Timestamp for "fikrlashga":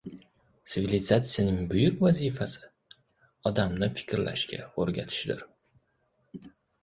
3.99-4.61